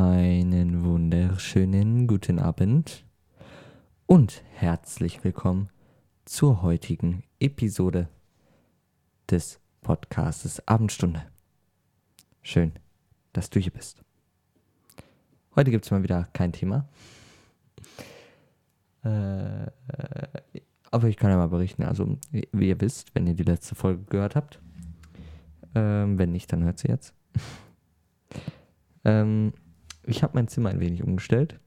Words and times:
Einen 0.00 0.84
wunderschönen 0.84 2.06
guten 2.06 2.38
Abend 2.38 3.04
und 4.06 4.44
herzlich 4.54 5.24
willkommen 5.24 5.70
zur 6.24 6.62
heutigen 6.62 7.24
Episode 7.40 8.08
des 9.28 9.58
Podcastes 9.80 10.62
Abendstunde. 10.68 11.24
Schön, 12.42 12.74
dass 13.32 13.50
du 13.50 13.58
hier 13.58 13.72
bist. 13.72 14.00
Heute 15.56 15.72
gibt 15.72 15.84
es 15.84 15.90
mal 15.90 16.04
wieder 16.04 16.28
kein 16.32 16.52
Thema. 16.52 16.88
Äh, 19.02 19.66
aber 20.92 21.08
ich 21.08 21.16
kann 21.16 21.32
ja 21.32 21.38
mal 21.38 21.48
berichten. 21.48 21.82
Also, 21.82 22.18
wie 22.30 22.68
ihr 22.68 22.80
wisst, 22.80 23.16
wenn 23.16 23.26
ihr 23.26 23.34
die 23.34 23.42
letzte 23.42 23.74
Folge 23.74 24.04
gehört 24.04 24.36
habt, 24.36 24.60
ähm, 25.74 26.20
wenn 26.20 26.30
nicht, 26.30 26.52
dann 26.52 26.62
hört 26.62 26.78
sie 26.78 26.86
jetzt. 26.86 27.14
ähm, 29.04 29.52
ich 30.08 30.22
habe 30.22 30.34
mein 30.34 30.48
Zimmer 30.48 30.70
ein 30.70 30.80
wenig 30.80 31.02
umgestellt. 31.02 31.60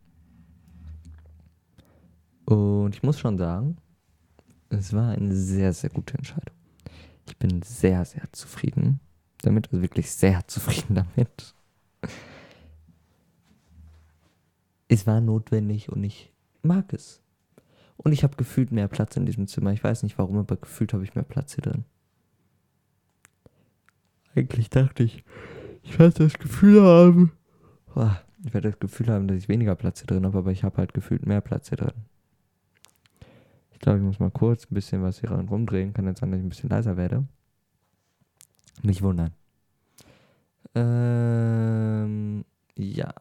Und 2.45 2.95
ich 2.95 3.04
muss 3.04 3.20
schon 3.20 3.38
sagen, 3.38 3.77
es 4.70 4.94
war 4.94 5.12
eine 5.12 5.36
sehr, 5.36 5.73
sehr 5.73 5.90
gute 5.90 6.18
Entscheidung. 6.18 6.55
Ich 7.27 7.38
bin 7.38 7.62
sehr, 7.62 8.04
sehr 8.05 8.23
zufrieden 8.32 8.99
damit, 9.41 9.70
also 9.72 9.82
wirklich 9.82 10.12
sehr 10.12 10.41
zufrieden 10.48 10.96
damit. 10.96 11.54
Es 14.88 15.08
war 15.08 15.21
notwendig 15.21 15.90
und 15.90 16.04
ich 16.04 16.34
mag 16.63 16.91
es. 16.94 17.21
Und 17.98 18.12
ich 18.12 18.23
habe 18.23 18.35
gefühlt 18.35 18.71
mehr 18.71 18.88
Platz 18.88 19.16
in 19.16 19.26
diesem 19.26 19.48
Zimmer. 19.48 19.71
Ich 19.71 19.84
weiß 19.84 20.04
nicht 20.04 20.18
warum, 20.18 20.38
aber 20.38 20.55
gefühlt 20.58 20.94
habe 20.94 21.04
ich 21.04 21.16
mehr 21.16 21.23
Platz 21.23 21.54
hier 21.54 21.62
drin. 21.62 21.85
Eigentlich 24.35 24.70
dachte 24.70 25.04
ich, 25.04 25.23
ich 25.84 25.99
werde 25.99 26.26
das 26.26 26.34
Gefühl 26.34 26.82
haben. 26.82 27.32
Ich 28.44 28.54
werde 28.54 28.72
das 28.72 28.80
Gefühl 28.80 29.08
haben, 29.08 29.27
dass 29.27 29.38
ich 29.38 29.50
weniger 29.50 29.76
Platz 29.76 30.00
hier 30.00 30.08
drin 30.08 30.26
habe, 30.26 30.40
aber 30.40 30.52
ich 30.52 30.63
habe 30.63 30.77
halt 30.77 30.94
gefühlt 30.94 31.26
mehr 31.26 31.41
Platz 31.41 31.70
hier 31.70 31.77
drin. 31.77 31.93
Ich 33.71 33.79
glaube, 33.79 33.99
ich 33.99 34.04
muss 34.04 34.20
mal 34.20 34.32
kurz 34.32 34.70
ein 34.70 34.74
bisschen 34.74 35.02
was 35.04 35.20
hier 35.20 35.32
rumdrehen. 35.32 35.93
Kann 35.93 36.07
jetzt 36.07 36.20
sein, 36.20 36.32
dass 36.32 36.40
ich 36.40 36.46
ein 36.46 36.49
bisschen 36.49 36.70
leiser 36.70 36.98
werde. 36.98 37.27
Nicht 38.84 39.02
wundern. 39.02 39.32
Ähm, 40.74 42.46
ja. 42.77 43.13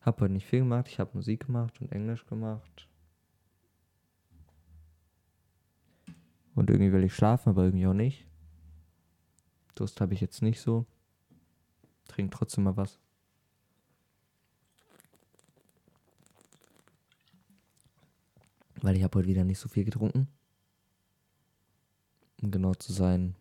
Ich 0.00 0.06
habe 0.06 0.22
heute 0.22 0.32
nicht 0.32 0.46
viel 0.46 0.60
gemacht. 0.60 0.88
Ich 0.88 0.98
habe 0.98 1.10
Musik 1.14 1.46
gemacht 1.46 1.80
und 1.80 1.92
Englisch 1.92 2.26
gemacht. 2.26 2.88
Und 6.54 6.70
irgendwie 6.70 6.92
will 6.92 7.04
ich 7.04 7.14
schlafen, 7.14 7.50
aber 7.50 7.64
irgendwie 7.64 7.86
auch 7.86 7.94
nicht. 7.94 8.26
Durst 9.74 10.00
habe 10.00 10.14
ich 10.14 10.20
jetzt 10.20 10.42
nicht 10.42 10.60
so. 10.60 10.86
Trink 12.08 12.32
trotzdem 12.32 12.64
mal 12.64 12.76
was. 12.76 12.98
Weil 18.80 18.96
ich 18.96 19.02
habe 19.02 19.18
heute 19.18 19.28
wieder 19.28 19.44
nicht 19.44 19.58
so 19.58 19.68
viel 19.68 19.84
getrunken. 19.84 20.28
Um 22.42 22.50
genau 22.50 22.74
zu 22.74 22.92
sein. 22.92 23.34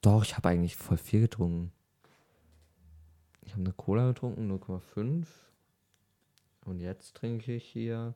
Doch, 0.00 0.24
ich 0.24 0.36
habe 0.36 0.48
eigentlich 0.48 0.76
voll 0.76 0.96
viel 0.96 1.20
getrunken. 1.20 1.72
Ich 3.42 3.52
habe 3.52 3.62
eine 3.62 3.72
Cola 3.72 4.08
getrunken, 4.08 4.50
0,5. 4.50 5.26
Und 6.64 6.80
jetzt 6.80 7.14
trinke 7.14 7.54
ich 7.54 7.64
hier 7.64 8.14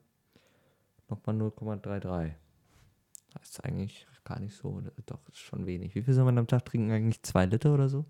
nochmal 1.08 1.36
0,33. 1.36 2.32
Das 3.34 3.50
ist 3.50 3.64
eigentlich 3.64 4.06
gar 4.24 4.40
nicht 4.40 4.56
so. 4.56 4.82
Doch, 5.06 5.28
ist 5.28 5.38
schon 5.38 5.66
wenig. 5.66 5.94
Wie 5.94 6.02
viel 6.02 6.14
soll 6.14 6.24
man 6.24 6.38
am 6.38 6.46
Tag 6.46 6.64
trinken? 6.64 6.90
Eigentlich 6.90 7.22
zwei 7.22 7.46
Liter 7.46 7.74
oder 7.74 7.88
so? 7.88 8.04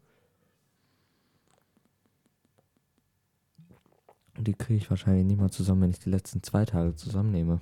Die 4.46 4.54
kriege 4.54 4.78
ich 4.78 4.90
wahrscheinlich 4.90 5.24
nicht 5.24 5.40
mal 5.40 5.50
zusammen, 5.50 5.82
wenn 5.82 5.90
ich 5.90 5.98
die 5.98 6.10
letzten 6.10 6.42
zwei 6.42 6.64
Tage 6.64 6.94
zusammennehme. 6.94 7.60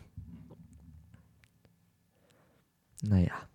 Naja. 3.03 3.49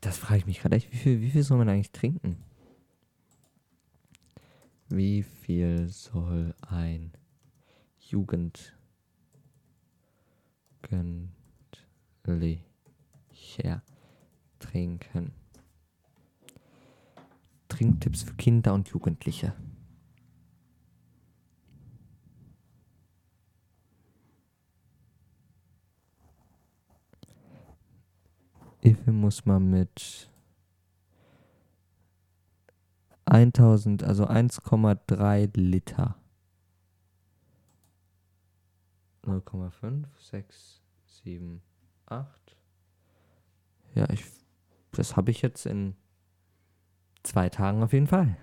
Das 0.00 0.18
frage 0.18 0.38
ich 0.38 0.46
mich 0.46 0.60
gerade 0.60 0.76
echt. 0.76 0.92
Wie 0.92 0.96
viel, 0.96 1.20
wie 1.20 1.30
viel 1.30 1.42
soll 1.42 1.58
man 1.58 1.68
eigentlich 1.68 1.92
trinken? 1.92 2.36
Wie 4.88 5.22
viel 5.22 5.88
soll 5.88 6.54
ein 6.60 7.12
Jugendlicher 7.98 8.52
trinken? 14.58 15.32
Trinktipps 17.74 18.22
für 18.22 18.34
Kinder 18.34 18.72
und 18.72 18.88
Jugendliche. 18.88 19.52
Viel 28.80 28.96
muss 29.12 29.44
man 29.44 29.70
mit 29.70 30.30
1000, 33.24 34.04
also 34.04 34.28
1,3 34.28 35.58
Liter? 35.58 36.16
0,5, 39.24 40.04
6, 40.30 40.82
7, 41.06 41.60
8. 42.06 42.56
Ja, 43.96 44.08
ich, 44.10 44.24
das 44.92 45.16
habe 45.16 45.32
ich 45.32 45.42
jetzt 45.42 45.66
in 45.66 45.96
zwei 47.24 47.48
Tagen 47.48 47.82
auf 47.82 47.92
jeden 47.92 48.06
Fall. 48.06 48.36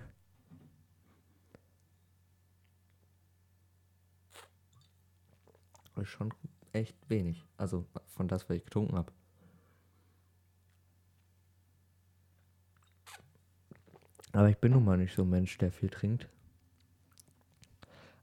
Ist 5.96 6.08
schon 6.08 6.34
echt 6.72 6.96
wenig. 7.08 7.44
Also 7.56 7.86
von 8.08 8.28
das, 8.28 8.48
was 8.48 8.56
ich 8.56 8.64
getrunken 8.64 8.96
habe. 8.96 9.12
Aber 14.32 14.48
ich 14.48 14.58
bin 14.58 14.72
nun 14.72 14.84
mal 14.84 14.96
nicht 14.96 15.14
so 15.14 15.22
ein 15.22 15.30
Mensch, 15.30 15.56
der 15.58 15.70
viel 15.70 15.90
trinkt. 15.90 16.28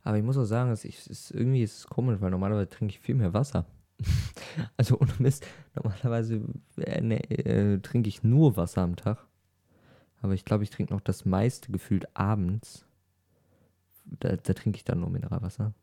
Aber 0.04 0.18
ich 0.18 0.24
muss 0.24 0.38
auch 0.38 0.46
sagen, 0.46 0.72
es 0.72 0.86
ist, 0.86 1.32
irgendwie 1.32 1.62
ist 1.62 1.78
es 1.78 1.88
komisch, 1.88 2.20
weil 2.20 2.32
normalerweise 2.32 2.68
trinke 2.68 2.96
ich 2.96 3.00
viel 3.00 3.16
mehr 3.16 3.34
Wasser. 3.34 3.66
also 4.78 5.00
ohne 5.00 5.14
Mist, 5.20 5.46
normalerweise 5.76 6.42
äh, 6.78 7.02
ne, 7.02 7.20
äh, 7.30 7.80
trinke 7.80 8.10
ich 8.10 8.24
nur 8.24 8.58
Wasser 8.58 8.82
am 8.82 8.96
Tag. 8.96 9.29
Aber 10.22 10.34
ich 10.34 10.46
glaube, 10.46 10.64
ich 10.64 10.70
trinke 10.70 10.94
noch 10.94 11.02
das 11.02 11.26
meiste 11.26 11.72
gefühlt 11.72 12.16
abends. 12.16 12.86
Da, 14.06 14.36
da 14.36 14.54
trinke 14.54 14.78
ich 14.78 14.84
dann 14.84 15.00
nur 15.00 15.10
Mineralwasser. 15.10 15.74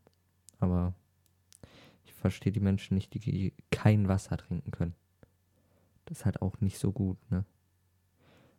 Aber 0.58 0.94
ich 2.04 2.12
verstehe 2.12 2.52
die 2.52 2.60
Menschen 2.60 2.94
nicht, 2.94 3.14
die 3.14 3.52
kein 3.70 4.08
Wasser 4.08 4.36
trinken 4.36 4.70
können. 4.70 4.94
Das 6.06 6.18
ist 6.18 6.24
halt 6.24 6.42
auch 6.42 6.60
nicht 6.60 6.78
so 6.78 6.92
gut, 6.92 7.18
ne? 7.30 7.44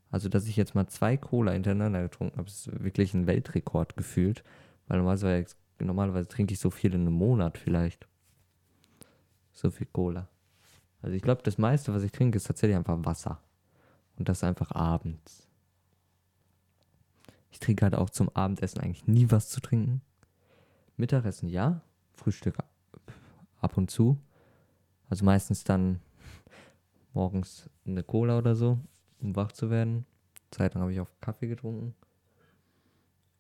Also, 0.09 0.29
dass 0.29 0.47
ich 0.47 0.55
jetzt 0.55 0.73
mal 0.73 0.87
zwei 0.87 1.17
Cola 1.17 1.51
hintereinander 1.51 2.01
getrunken 2.01 2.37
habe, 2.37 2.47
ist 2.47 2.69
wirklich 2.81 3.13
ein 3.13 3.27
Weltrekord 3.27 3.97
gefühlt. 3.97 4.43
Weil 4.87 4.99
normalerweise, 4.99 5.55
normalerweise 5.79 6.29
trinke 6.29 6.53
ich 6.53 6.59
so 6.59 6.69
viel 6.69 6.93
in 6.93 7.01
einem 7.01 7.13
Monat 7.13 7.57
vielleicht. 7.57 8.07
So 9.51 9.69
viel 9.69 9.87
Cola. 9.87 10.29
Also 11.01 11.15
ich 11.15 11.21
glaube, 11.21 11.41
das 11.43 11.57
meiste, 11.57 11.93
was 11.93 12.03
ich 12.03 12.11
trinke, 12.11 12.37
ist 12.37 12.47
tatsächlich 12.47 12.77
einfach 12.77 12.97
Wasser. 13.03 13.41
Und 14.17 14.29
das 14.29 14.43
einfach 14.43 14.71
abends. 14.71 15.46
Ich 17.51 17.59
trinke 17.59 17.83
halt 17.83 17.95
auch 17.95 18.09
zum 18.09 18.29
Abendessen 18.29 18.79
eigentlich 18.79 19.07
nie 19.07 19.29
was 19.29 19.49
zu 19.49 19.61
trinken. 19.61 20.01
Mittagessen 20.97 21.49
ja, 21.49 21.81
Frühstück 22.13 22.57
ab 23.59 23.77
und 23.77 23.89
zu. 23.89 24.17
Also 25.09 25.25
meistens 25.25 25.63
dann 25.63 25.99
morgens 27.13 27.69
eine 27.85 28.03
Cola 28.03 28.37
oder 28.37 28.55
so, 28.55 28.79
um 29.19 29.35
wach 29.35 29.51
zu 29.51 29.69
werden. 29.69 30.05
Zeit 30.51 30.73
lang 30.73 30.81
habe 30.81 30.93
ich 30.93 30.99
auch 30.99 31.09
Kaffee 31.21 31.47
getrunken. 31.47 31.95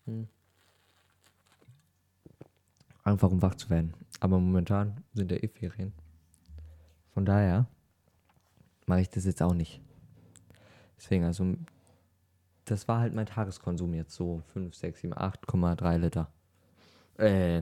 Hm. 0.05 0.27
Einfach 3.03 3.31
um 3.31 3.41
wach 3.41 3.55
zu 3.55 3.69
werden. 3.69 3.93
Aber 4.19 4.39
momentan 4.39 5.03
sind 5.13 5.31
ja 5.31 5.37
eh 5.37 5.47
Ferien. 5.47 5.93
Von 7.13 7.25
daher 7.25 7.67
mache 8.85 9.01
ich 9.01 9.09
das 9.09 9.25
jetzt 9.25 9.41
auch 9.41 9.53
nicht. 9.53 9.81
Deswegen, 10.97 11.23
also 11.23 11.55
das 12.69 12.87
war 12.87 12.99
halt 12.99 13.13
mein 13.13 13.25
Tageskonsum 13.25 13.93
jetzt 13.93 14.13
so 14.13 14.41
5, 14.53 14.73
6, 14.75 15.01
7, 15.01 15.13
8,3 15.13 15.97
Liter. 15.97 16.31
Äh. 17.17 17.61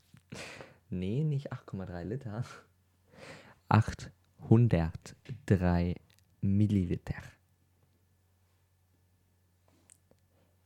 nee, 0.90 1.24
nicht 1.24 1.52
8,3 1.52 2.04
Liter. 2.04 2.44
803 3.68 5.94
Milliliter. 6.42 7.22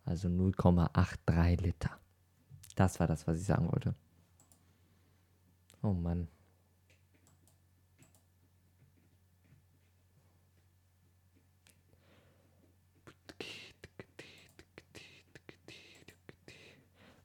Also 0.04 0.28
0,83 0.28 1.62
Liter. 1.62 1.90
Das 2.74 2.98
war 2.98 3.06
das, 3.06 3.28
was 3.28 3.38
ich 3.38 3.46
sagen 3.46 3.70
wollte. 3.70 3.94
Oh 5.82 5.92
Mann. 5.92 6.26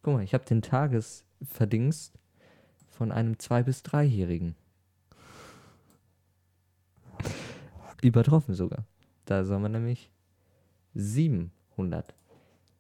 Guck 0.06 0.14
mal, 0.14 0.24
ich 0.24 0.36
habe 0.36 0.46
den 0.46 0.62
Tagesverdienst 0.62 2.14
von 2.92 3.12
einem 3.12 3.34
2- 3.34 3.64
bis 3.64 3.82
3-Jährigen. 3.82 4.54
Übertroffen 8.04 8.54
sogar. 8.54 8.86
Da 9.26 9.44
soll 9.44 9.58
man 9.58 9.72
nämlich 9.72 10.12
700. 10.94 12.14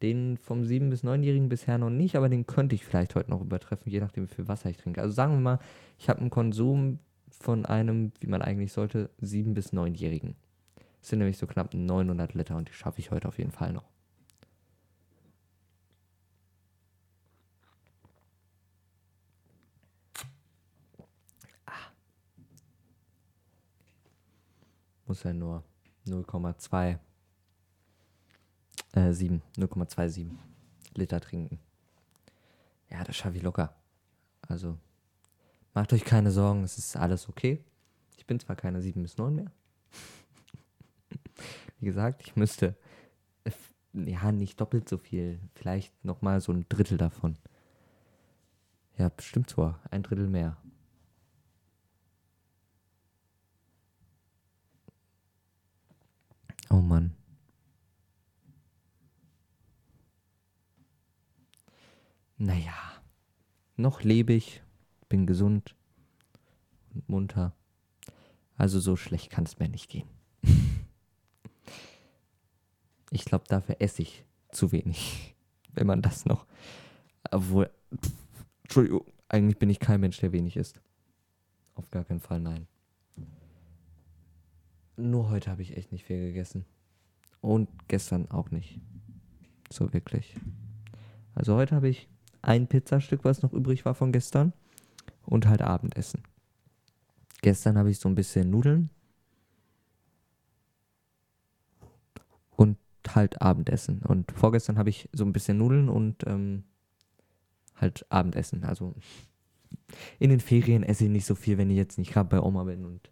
Den 0.03 0.37
vom 0.37 0.61
7- 0.61 0.91
bis 0.91 1.03
9-Jährigen 1.03 1.49
bisher 1.49 1.79
noch 1.79 1.89
nicht, 1.89 2.15
aber 2.15 2.29
den 2.29 2.45
könnte 2.45 2.75
ich 2.75 2.85
vielleicht 2.85 3.15
heute 3.15 3.31
noch 3.31 3.41
übertreffen, 3.41 3.91
je 3.91 4.01
nachdem, 4.01 4.29
wie 4.29 4.35
viel 4.35 4.47
Wasser 4.47 4.69
ich 4.69 4.77
trinke. 4.77 5.01
Also 5.01 5.15
sagen 5.15 5.33
wir 5.33 5.39
mal, 5.39 5.59
ich 5.97 6.09
habe 6.09 6.19
einen 6.19 6.29
Konsum 6.29 6.99
von 7.31 7.65
einem, 7.65 8.11
wie 8.19 8.27
man 8.27 8.43
eigentlich 8.43 8.71
sollte, 8.71 9.09
7- 9.23 9.55
bis 9.55 9.73
9-Jährigen. 9.73 10.35
Das 11.01 11.09
sind 11.09 11.17
nämlich 11.17 11.39
so 11.39 11.47
knapp 11.47 11.73
900 11.73 12.35
Liter 12.35 12.55
und 12.55 12.69
die 12.69 12.73
schaffe 12.73 12.99
ich 12.99 13.09
heute 13.09 13.27
auf 13.27 13.39
jeden 13.39 13.51
Fall 13.51 13.73
noch. 13.73 13.94
Muss 25.05 25.23
ja 25.23 25.33
nur 25.33 25.63
0,2 26.07 26.97
äh, 28.93 29.13
7, 29.13 29.41
0,27 29.57 30.31
Liter 30.95 31.19
trinken. 31.19 31.59
Ja, 32.89 33.03
das 33.03 33.15
schaffe 33.15 33.37
ich 33.37 33.43
locker. 33.43 33.75
Also, 34.47 34.77
macht 35.73 35.91
euch 35.93 36.05
keine 36.05 36.31
Sorgen, 36.31 36.63
es 36.63 36.77
ist 36.77 36.95
alles 36.95 37.27
okay. 37.27 37.63
Ich 38.17 38.25
bin 38.25 38.39
zwar 38.39 38.55
keine 38.55 38.81
7 38.81 39.01
bis 39.01 39.17
9 39.17 39.35
mehr. 39.35 39.51
Wie 41.79 41.85
gesagt, 41.85 42.21
ich 42.23 42.35
müsste, 42.35 42.75
ja, 43.93 44.31
nicht 44.31 44.59
doppelt 44.59 44.89
so 44.89 44.97
viel, 44.97 45.39
vielleicht 45.53 46.03
nochmal 46.03 46.41
so 46.41 46.51
ein 46.51 46.65
Drittel 46.69 46.97
davon. 46.97 47.37
Ja, 48.97 49.09
bestimmt 49.09 49.49
zwar, 49.49 49.79
ein 49.91 50.03
Drittel 50.03 50.27
mehr. 50.27 50.57
Oh 56.69 56.81
Mann. 56.81 57.15
Naja, 62.37 62.73
noch 63.77 64.03
lebe 64.03 64.33
ich, 64.33 64.61
bin 65.07 65.25
gesund 65.25 65.75
und 66.93 67.07
munter. 67.07 67.55
Also 68.57 68.79
so 68.79 68.95
schlecht 68.95 69.29
kann 69.29 69.45
es 69.45 69.59
mir 69.59 69.69
nicht 69.69 69.89
gehen. 69.89 70.07
ich 73.11 73.25
glaube, 73.25 73.45
dafür 73.47 73.77
esse 73.79 74.01
ich 74.01 74.25
zu 74.51 74.71
wenig, 74.71 75.35
wenn 75.73 75.87
man 75.87 76.01
das 76.01 76.25
noch. 76.25 76.45
Obwohl, 77.31 77.71
pff, 77.93 78.13
Entschuldigung, 78.63 79.05
eigentlich 79.29 79.57
bin 79.57 79.69
ich 79.69 79.79
kein 79.79 80.01
Mensch, 80.01 80.19
der 80.19 80.31
wenig 80.31 80.57
isst. 80.57 80.81
Auf 81.75 81.89
gar 81.91 82.03
keinen 82.03 82.21
Fall, 82.21 82.39
nein. 82.39 82.67
Nur 84.97 85.29
heute 85.29 85.51
habe 85.51 85.61
ich 85.61 85.75
echt 85.75 85.91
nicht 85.91 86.05
viel 86.05 86.19
gegessen. 86.19 86.65
Und 87.41 87.69
gestern 87.87 88.29
auch 88.31 88.51
nicht. 88.51 88.79
So 89.69 89.93
wirklich. 89.93 90.35
Also 91.33 91.55
heute 91.55 91.75
habe 91.75 91.89
ich 91.89 92.07
ein 92.41 92.67
Pizzastück, 92.67 93.23
was 93.23 93.41
noch 93.41 93.53
übrig 93.53 93.85
war 93.85 93.93
von 93.93 94.11
gestern. 94.11 94.53
Und 95.25 95.47
halt 95.47 95.61
Abendessen. 95.61 96.23
Gestern 97.41 97.77
habe 97.77 97.91
ich 97.91 97.99
so 97.99 98.07
ein 98.07 98.15
bisschen 98.15 98.49
Nudeln. 98.49 98.89
Und 102.55 102.77
halt 103.13 103.41
Abendessen. 103.41 104.01
Und 104.01 104.31
vorgestern 104.31 104.77
habe 104.77 104.89
ich 104.89 105.09
so 105.11 105.25
ein 105.25 105.33
bisschen 105.33 105.57
Nudeln 105.57 105.89
und 105.89 106.25
ähm, 106.25 106.63
halt 107.75 108.05
Abendessen. 108.09 108.63
Also 108.63 108.95
in 110.19 110.29
den 110.29 110.39
Ferien 110.39 110.83
esse 110.83 111.05
ich 111.05 111.09
nicht 111.09 111.25
so 111.25 111.35
viel, 111.35 111.57
wenn 111.57 111.69
ich 111.69 111.77
jetzt 111.77 111.97
nicht 111.97 112.13
gerade 112.13 112.29
bei 112.29 112.39
Oma 112.39 112.63
bin 112.63 112.85
und 112.85 113.09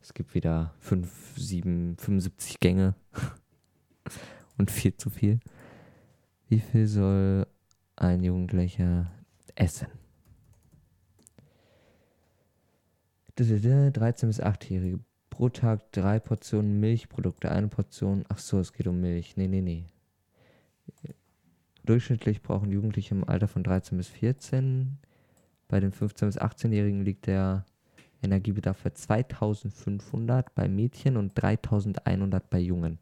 es 0.00 0.14
gibt 0.14 0.34
wieder 0.34 0.74
5, 0.80 1.34
7, 1.36 1.96
75 1.96 2.60
Gänge 2.60 2.94
und 4.58 4.70
viel 4.70 4.96
zu 4.96 5.10
viel. 5.10 5.40
Wie 6.48 6.60
viel 6.60 6.86
soll 6.86 7.46
ein 7.96 8.22
Jugendlicher 8.22 9.10
essen? 9.54 9.88
13 13.36 14.28
bis 14.28 14.42
8-Jährige. 14.42 15.00
Pro 15.30 15.48
Tag 15.48 15.92
drei 15.92 16.18
Portionen 16.18 16.80
Milchprodukte, 16.80 17.50
eine 17.50 17.68
Portion. 17.68 18.24
Ach 18.28 18.38
so, 18.38 18.58
es 18.58 18.72
geht 18.72 18.86
um 18.86 19.00
Milch. 19.00 19.36
Nee, 19.36 19.48
nee, 19.48 19.62
nee. 19.62 19.84
Durchschnittlich 21.84 22.42
brauchen 22.42 22.70
Jugendliche 22.70 23.14
im 23.14 23.26
Alter 23.26 23.48
von 23.48 23.64
13 23.64 23.96
bis 23.96 24.08
14. 24.08 24.98
Bei 25.68 25.80
den 25.80 25.92
15 25.92 26.28
bis 26.28 26.38
18-Jährigen 26.38 27.04
liegt 27.04 27.26
der 27.26 27.64
Energiebedarf 28.22 28.82
bei 28.82 28.90
2500 28.90 30.54
bei 30.54 30.68
Mädchen 30.68 31.16
und 31.16 31.32
3100 31.34 32.50
bei 32.50 32.58
Jungen 32.58 32.98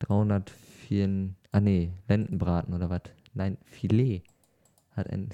304. 0.00 1.36
Ah, 1.52 1.60
nee, 1.60 1.92
Lendenbraten 2.08 2.74
oder 2.74 2.90
was? 2.90 3.02
Nein, 3.32 3.58
Filet. 3.64 4.24
Hat 4.96 5.08
ein 5.08 5.28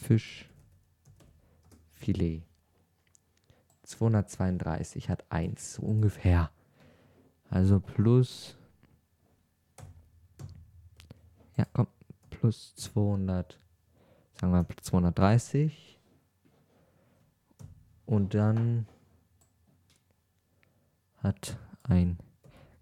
Fischfilet. 0.00 0.48
232 3.84 5.08
hat 5.08 5.24
1, 5.28 5.74
so 5.74 5.82
ungefähr. 5.82 6.50
Also 7.50 7.78
plus. 7.78 8.56
Ja, 11.62 11.68
komm, 11.74 11.86
plus 12.30 12.74
200. 12.74 13.60
Sagen 14.34 14.52
wir 14.52 14.66
230. 14.82 16.00
Und 18.04 18.34
dann 18.34 18.88
hat 21.18 21.56
ein 21.84 22.18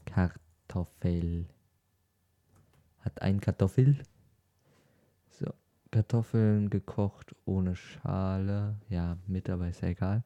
Kartoffel. 0.07 1.47
Hat 3.01 3.21
ein 3.21 3.41
Kartoffel. 3.41 4.03
So, 5.29 5.53
Kartoffeln 5.91 6.71
gekocht 6.71 7.37
ohne 7.45 7.77
Schale. 7.77 8.81
Ja, 8.89 9.19
mit, 9.27 9.51
aber 9.51 9.69
ist 9.69 9.83
ja 9.83 9.89
egal. 9.89 10.25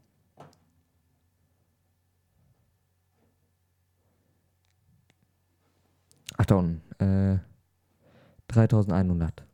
Ach, 6.38 6.46
da 6.46 6.56
unten. 6.56 6.82
Äh, 7.04 7.40
3100. 8.48 9.46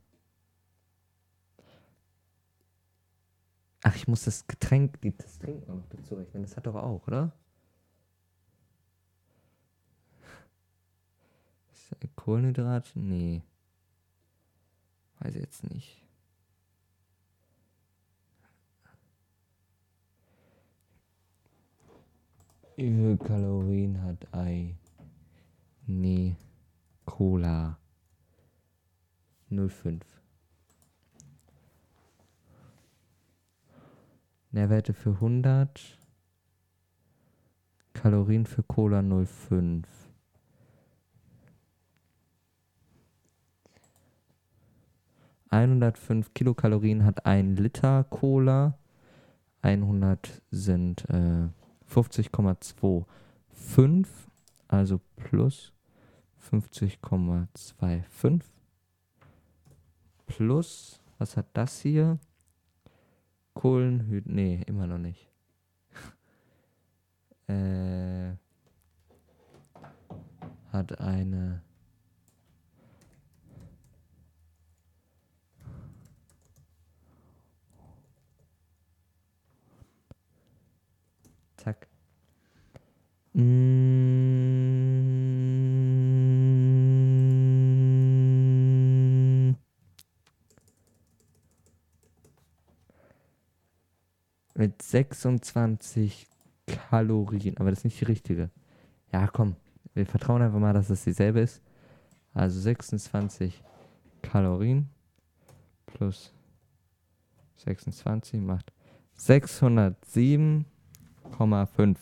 Ach, 3.88 3.94
ich 3.94 4.08
muss 4.08 4.24
das 4.24 4.44
Getränk, 4.48 4.98
das 5.16 5.38
Trinken 5.38 5.76
noch 5.76 5.86
dazu 5.90 6.16
rechnen. 6.16 6.42
Das 6.42 6.56
hat 6.56 6.66
doch 6.66 6.74
auch, 6.74 7.06
oder? 7.06 7.32
Kohlenhydrat? 12.16 12.90
Nee. 12.96 13.44
Weiß 15.20 15.36
ich 15.36 15.40
jetzt 15.40 15.62
nicht. 15.70 16.02
Wie 22.74 22.90
viele 22.90 23.16
Kalorien 23.18 24.02
hat 24.02 24.34
Ei? 24.34 24.74
Nee. 25.86 26.34
Cola. 27.04 27.78
05. 29.48 30.15
Nährwerte 34.56 34.92
für 34.94 35.10
100. 35.10 35.98
Kalorien 37.92 38.46
für 38.46 38.62
Cola 38.62 39.02
05. 39.02 39.86
105 45.50 46.32
Kilokalorien 46.32 47.04
hat 47.04 47.26
ein 47.26 47.56
Liter 47.56 48.04
Cola. 48.04 48.78
100 49.60 50.40
sind 50.50 51.04
äh, 51.10 51.50
50,25, 51.92 54.06
also 54.68 55.02
plus 55.16 55.74
50,25 56.50 58.40
plus, 60.24 61.02
was 61.18 61.36
hat 61.36 61.48
das 61.52 61.82
hier? 61.82 62.18
Kohlenhyd, 63.56 64.26
nee, 64.26 64.62
immer 64.66 64.86
noch 64.86 64.98
nicht. 64.98 65.30
äh, 67.48 68.32
hat 70.70 71.00
eine 71.00 71.62
Zack. 81.56 81.88
Mm. 83.32 84.35
Mit 94.56 94.80
26 94.82 96.26
Kalorien. 96.66 97.56
Aber 97.58 97.70
das 97.70 97.80
ist 97.80 97.84
nicht 97.84 98.00
die 98.00 98.06
richtige. 98.06 98.50
Ja, 99.12 99.26
komm. 99.28 99.56
Wir 99.94 100.06
vertrauen 100.06 100.42
einfach 100.42 100.58
mal, 100.58 100.72
dass 100.72 100.90
es 100.90 101.04
dieselbe 101.04 101.40
ist. 101.40 101.62
Also 102.34 102.60
26 102.60 103.62
Kalorien 104.22 104.90
plus 105.86 106.32
26 107.56 108.40
macht 108.40 108.72
607 109.14 110.66
5,5. 111.32 111.96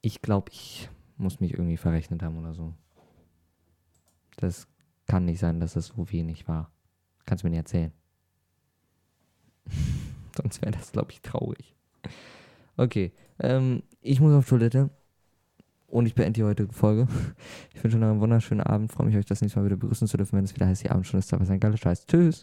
Ich 0.00 0.20
glaube, 0.20 0.50
ich 0.52 0.88
muss 1.16 1.40
mich 1.40 1.52
irgendwie 1.52 1.76
verrechnet 1.76 2.22
haben 2.22 2.38
oder 2.38 2.54
so. 2.54 2.74
Das 4.36 4.66
kann 5.06 5.24
nicht 5.24 5.38
sein, 5.38 5.60
dass 5.60 5.76
es 5.76 5.88
so 5.88 6.10
wenig 6.10 6.48
war. 6.48 6.70
Kannst 7.24 7.44
du 7.44 7.46
mir 7.46 7.50
nicht 7.50 7.58
erzählen. 7.58 7.92
Sonst 10.36 10.62
wäre 10.62 10.72
das, 10.72 10.92
glaube 10.92 11.12
ich, 11.12 11.20
traurig. 11.20 11.74
Okay, 12.76 13.12
ähm, 13.38 13.82
ich 14.00 14.20
muss 14.20 14.32
auf 14.32 14.48
Toilette. 14.48 14.90
Und 15.92 16.06
ich 16.06 16.14
beende 16.14 16.32
die 16.32 16.44
heutige 16.44 16.72
Folge. 16.72 17.06
Ich 17.74 17.84
wünsche 17.84 17.98
euch 17.98 18.00
noch 18.00 18.08
einen 18.08 18.20
wunderschönen 18.20 18.62
Abend. 18.62 18.90
Freue 18.90 19.08
mich, 19.08 19.16
euch 19.16 19.26
das 19.26 19.42
nächste 19.42 19.58
Mal 19.58 19.66
wieder 19.66 19.76
begrüßen 19.76 20.08
zu 20.08 20.16
dürfen, 20.16 20.38
wenn 20.38 20.44
es 20.44 20.54
wieder 20.54 20.66
heißt, 20.66 20.82
die 20.82 20.90
Abendstunde 20.90 21.18
ist. 21.18 21.34
Aber 21.34 21.44
sein 21.44 21.60
geiler 21.60 21.76
Scheiß. 21.76 22.06
Tschüss. 22.06 22.40